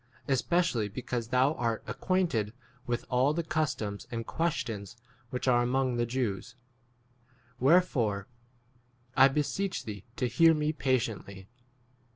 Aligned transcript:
3 0.25 0.33
especially 0.33 0.87
because 0.89 1.27
thou 1.27 1.53
art 1.53 1.83
ac 1.87 1.97
quainted 2.01 2.53
with 2.87 3.05
all 3.11 3.35
the 3.35 3.43
customs 3.43 4.07
and 4.09 4.25
questions 4.25 4.97
which 5.29 5.47
are 5.47 5.61
among 5.61 5.97
the 5.97 6.07
Jews; 6.07 6.55
wherefore 7.59 8.25
I 9.15 9.27
beseech 9.27 9.85
thee 9.85 10.03
to 10.15 10.27
4 10.27 10.35
hear 10.35 10.53
me 10.55 10.73
patiently. 10.73 11.49